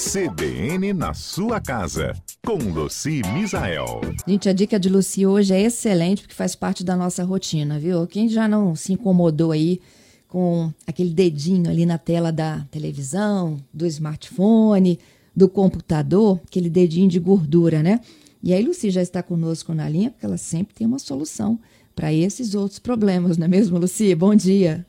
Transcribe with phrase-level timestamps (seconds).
[0.00, 4.00] CBN na sua casa, com Luci Misael.
[4.26, 8.06] Gente, a dica de Luci hoje é excelente porque faz parte da nossa rotina, viu?
[8.06, 9.78] Quem já não se incomodou aí
[10.26, 14.98] com aquele dedinho ali na tela da televisão, do smartphone,
[15.36, 18.00] do computador, aquele dedinho de gordura, né?
[18.42, 21.60] E aí, Luci já está conosco na linha porque ela sempre tem uma solução
[21.94, 24.14] para esses outros problemas, não é mesmo, Luci?
[24.14, 24.86] Bom dia.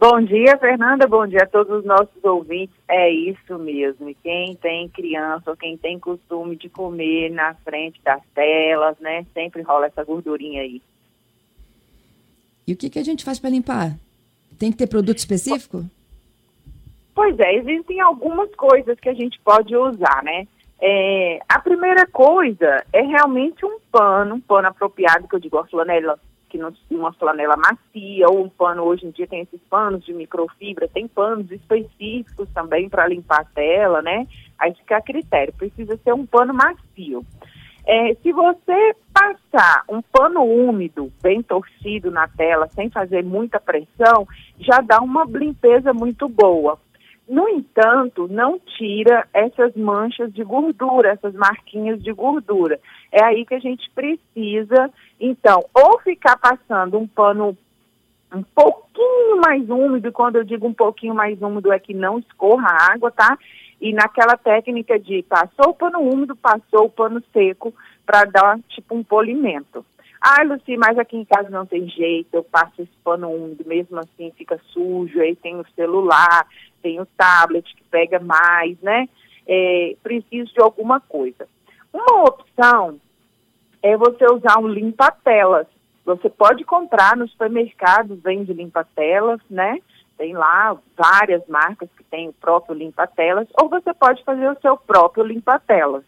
[0.00, 1.08] Bom dia, Fernanda.
[1.08, 2.76] Bom dia a todos os nossos ouvintes.
[2.86, 4.08] É isso mesmo.
[4.08, 9.26] E quem tem criança ou quem tem costume de comer na frente das telas, né?
[9.34, 10.80] Sempre rola essa gordurinha aí.
[12.64, 13.96] E o que, que a gente faz para limpar?
[14.56, 15.84] Tem que ter produto específico?
[17.12, 20.46] Pois é, existem algumas coisas que a gente pode usar, né?
[20.80, 25.66] É, a primeira coisa é realmente um pano, um pano apropriado, que eu digo a
[25.66, 30.04] flanela que não uma flanela macia ou um pano, hoje em dia tem esses panos
[30.04, 34.26] de microfibra, tem panos específicos também para limpar a tela, né?
[34.58, 37.24] Aí fica a critério, precisa ser um pano macio.
[37.86, 44.28] É, se você passar um pano úmido, bem torcido na tela, sem fazer muita pressão,
[44.58, 46.78] já dá uma limpeza muito boa.
[47.28, 52.80] No entanto, não tira essas manchas de gordura, essas marquinhas de gordura.
[53.12, 54.90] É aí que a gente precisa,
[55.20, 57.56] então, ou ficar passando um pano
[58.34, 62.68] um pouquinho mais úmido, quando eu digo um pouquinho mais úmido é que não escorra
[62.68, 63.38] a água, tá?
[63.80, 68.94] E naquela técnica de passou o pano úmido, passou o pano seco, para dar tipo
[68.94, 69.84] um polimento.
[70.20, 73.98] Ah, Luci, mas aqui em casa não tem jeito, eu passo esse pano úmido, mesmo
[73.98, 76.46] assim fica sujo, aí tem o celular,
[76.82, 79.08] tem o tablet que pega mais, né?
[79.46, 81.48] É, preciso de alguma coisa.
[81.92, 83.00] Uma opção
[83.82, 85.66] é você usar um limpa-telas.
[86.04, 89.78] Você pode comprar no supermercado, vende limpa-telas, né?
[90.16, 94.76] Tem lá várias marcas que tem o próprio limpa-telas, ou você pode fazer o seu
[94.76, 96.02] próprio limpa-telas.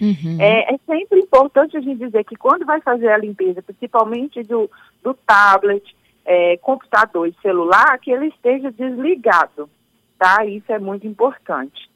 [0.00, 0.36] Uhum.
[0.40, 4.70] É, é, sempre importante a gente dizer que quando vai fazer a limpeza, principalmente do,
[5.02, 9.68] do tablet, é, computador e celular, que ele esteja desligado,
[10.18, 10.44] tá?
[10.44, 11.88] Isso é muito importante.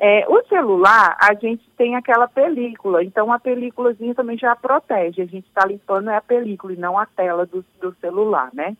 [0.00, 5.22] É, o celular, a gente tem aquela película, então a películazinha também já protege.
[5.22, 8.76] A gente está limpando é a película e não a tela do, do celular, né?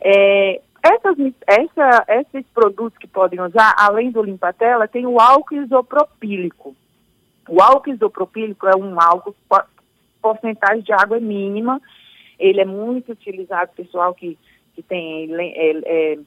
[0.00, 1.16] É, essas,
[1.46, 6.74] essa, esses produtos que podem usar, além do limpa-tela, tem o álcool isopropílico.
[7.48, 9.34] O álcool isopropílico é um álcool,
[10.20, 11.80] porcentagem de água é mínima,
[12.38, 14.38] ele é muito utilizado, pessoal que,
[14.74, 16.18] que tem, é, é,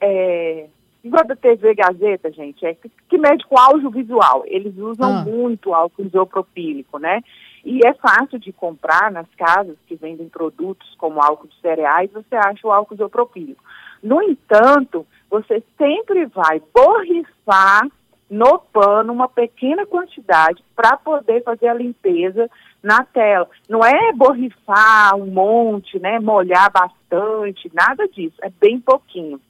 [0.00, 0.66] é,
[1.04, 5.24] igual da TV Gazeta, gente, é que, que mede com audiovisual, eles usam ah.
[5.24, 7.22] muito álcool isopropílico, né?
[7.64, 12.36] E é fácil de comprar nas casas que vendem produtos como álcool de cereais, você
[12.36, 13.62] acha o álcool isopropílico.
[14.02, 17.88] No entanto, você sempre vai borrifar
[18.28, 22.50] no pano uma pequena quantidade para poder fazer a limpeza
[22.82, 23.48] na tela.
[23.68, 29.40] Não é borrifar um monte, né, molhar bastante, nada disso, é bem pouquinho.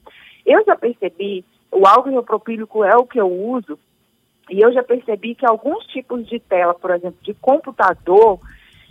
[0.45, 3.77] Eu já percebi, o álcool isopropílico é o que eu uso,
[4.49, 8.39] e eu já percebi que alguns tipos de tela, por exemplo, de computador,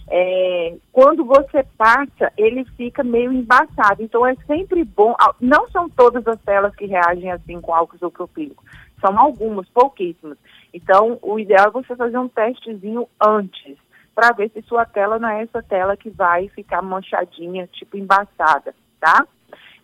[0.08, 4.02] é, quando você passa, ele fica meio embaçado.
[4.02, 5.14] Então é sempre bom.
[5.40, 8.64] Não são todas as telas que reagem assim com álcool isopropílico.
[9.00, 10.38] São algumas, pouquíssimas.
[10.72, 13.76] Então, o ideal é você fazer um testezinho antes,
[14.14, 18.74] para ver se sua tela não é essa tela que vai ficar manchadinha, tipo embaçada,
[18.98, 19.26] tá?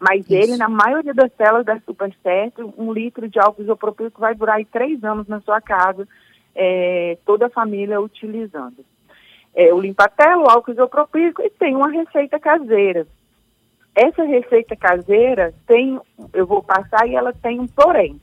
[0.01, 0.35] Mas Isso.
[0.35, 2.73] ele, na maioria das telas, dá super certo.
[2.77, 6.09] Um litro de álcool isopropílico vai durar aí três anos na sua casa,
[6.55, 8.85] é, toda a família utilizando.
[9.55, 13.07] É, o limpa-tela, o álcool isopropílico e tem uma receita caseira.
[13.95, 16.01] Essa receita caseira tem,
[16.33, 18.21] eu vou passar e ela tem um porém.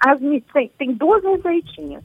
[0.00, 0.18] As,
[0.52, 2.02] tem, tem duas receitinhas.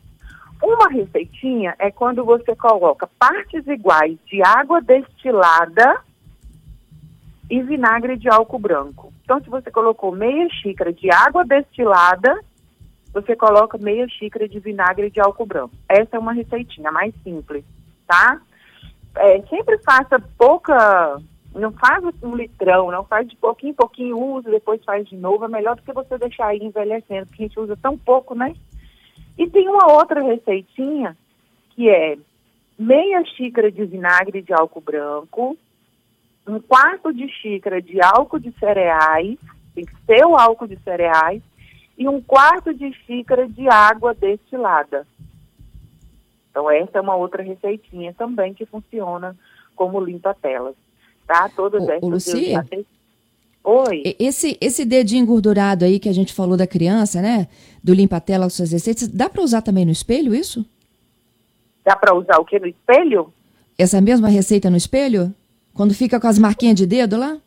[0.61, 6.01] Uma receitinha é quando você coloca partes iguais de água destilada
[7.49, 9.13] e vinagre de álcool branco.
[9.23, 12.39] Então, se você colocou meia xícara de água destilada,
[13.13, 15.75] você coloca meia xícara de vinagre de álcool branco.
[15.88, 17.63] Essa é uma receitinha mais simples,
[18.07, 18.42] tá?
[19.15, 21.21] É, sempre faça pouca
[21.57, 25.45] não faz um litrão, não faz de pouquinho em pouquinho, usa, depois faz de novo.
[25.45, 28.56] É melhor do que você deixar aí envelhecendo, porque a gente usa tão pouco, né?
[29.38, 31.18] E tem uma outra receitinha,
[31.71, 32.18] que é
[32.77, 35.57] meia xícara de vinagre de álcool branco,
[36.48, 39.38] um quarto de xícara de álcool de cereais,
[39.75, 41.42] tem que ser o álcool de cereais,
[41.98, 45.06] e um quarto de xícara de água destilada.
[46.57, 49.38] Então, essa é uma outra receitinha também que funciona
[49.75, 50.75] como limpa-telas
[51.27, 51.50] tá?
[51.56, 52.09] Todas o, essas.
[52.09, 52.65] Lucia?
[53.63, 54.15] Oi.
[54.18, 57.48] Esse, esse dedinho engordurado aí que a gente falou da criança, né?
[57.83, 60.65] Do limpa-tela aos seus receitas, dá para usar também no espelho isso?
[61.83, 63.31] Dá para usar o que no espelho?
[63.77, 65.33] Essa mesma receita no espelho?
[65.74, 67.38] Quando fica com as marquinhas de dedo lá?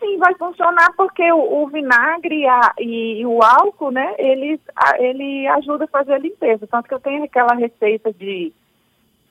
[0.00, 4.98] Sim, vai funcionar porque o, o vinagre a, e, e, o álcool, né, ele, a,
[4.98, 6.66] ele ajuda a fazer a limpeza.
[6.66, 8.50] Tanto que eu tenho aquela receita de,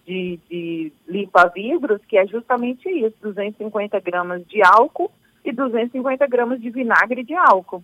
[0.06, 5.12] de, de limpa-vidros, que é justamente isso, 250 gramas de álcool
[5.44, 7.84] e 250 gramas de vinagre de álcool.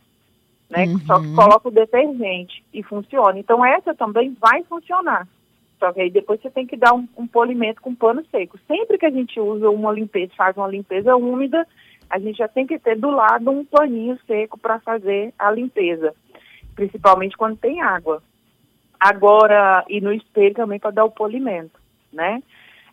[0.69, 0.99] Né, uhum.
[0.99, 3.39] Só que coloca o detergente e funciona.
[3.39, 5.27] Então essa também vai funcionar.
[5.79, 8.59] Só que aí depois você tem que dar um, um polimento com pano seco.
[8.67, 11.67] Sempre que a gente usa uma limpeza, faz uma limpeza úmida,
[12.09, 16.13] a gente já tem que ter do lado um paninho seco para fazer a limpeza,
[16.75, 18.21] principalmente quando tem água.
[18.99, 21.79] Agora, e no espelho também para dar o polimento,
[22.11, 22.41] né?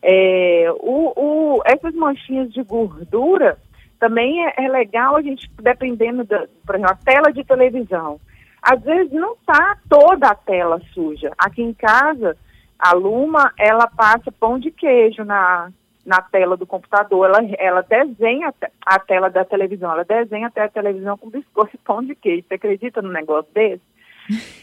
[0.02, 3.56] É, o, o, essas manchinhas de gordura
[4.00, 8.20] também é, é legal a gente, dependendo da, por exemplo, a tela de televisão.
[8.60, 11.30] Às vezes não está toda a tela suja.
[11.38, 12.36] Aqui em casa,
[12.78, 15.70] a Luma, ela passa pão de queijo na,
[16.04, 18.52] na tela do computador, ela, ela desenha
[18.84, 22.44] a tela da televisão, ela desenha até a televisão com biscoito e pão de queijo.
[22.48, 23.82] Você acredita num negócio desse?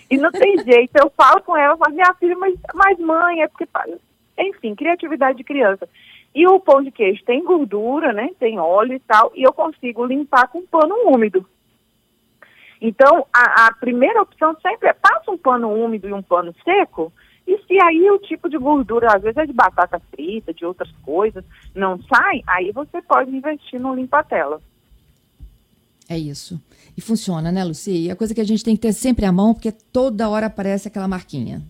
[0.09, 3.47] E não tem jeito, eu falo com ela, falo, minha filha, mas, mas mãe, é
[3.47, 3.67] porque.
[4.37, 5.87] Enfim, criatividade de criança.
[6.33, 8.29] E o pão de queijo tem gordura, né?
[8.39, 11.45] Tem óleo e tal, e eu consigo limpar com pano úmido.
[12.81, 17.11] Então, a, a primeira opção sempre é passa um pano úmido e um pano seco,
[17.69, 21.45] se aí o tipo de gordura, às vezes é de batata frita, de outras coisas,
[21.75, 24.59] não sai, aí você pode investir no limpa-tela.
[26.09, 26.59] É isso.
[26.97, 27.95] E funciona, né, Lucia?
[27.95, 30.47] E a coisa que a gente tem que ter sempre à mão, porque toda hora
[30.47, 31.61] aparece aquela marquinha.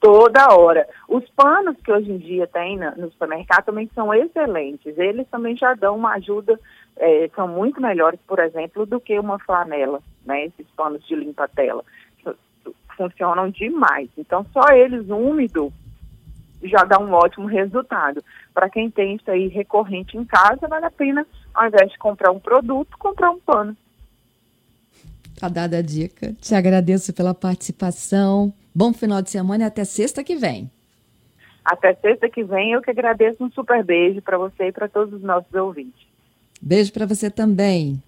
[0.00, 0.88] Toda hora.
[1.08, 4.96] Os panos que hoje em dia tem no supermercado também são excelentes.
[4.96, 6.58] Eles também já dão uma ajuda,
[6.96, 10.46] é, são muito melhores, por exemplo, do que uma flanela, né?
[10.46, 11.84] Esses panos de limpa-tela
[13.00, 14.10] funcionam demais.
[14.18, 15.72] Então, só eles úmido
[16.62, 18.22] já dá um ótimo resultado.
[18.52, 22.30] Para quem tem isso aí recorrente em casa, vale a pena, ao invés de comprar
[22.30, 23.74] um produto, comprar um pano.
[25.38, 26.34] Tá dada a dica.
[26.38, 28.52] Te agradeço pela participação.
[28.74, 30.70] Bom final de semana e até sexta que vem.
[31.64, 35.14] Até sexta que vem, eu que agradeço um super beijo para você e para todos
[35.14, 36.06] os nossos ouvintes.
[36.60, 38.02] Beijo para você também.